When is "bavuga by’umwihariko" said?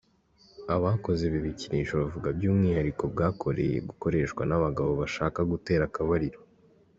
2.01-3.03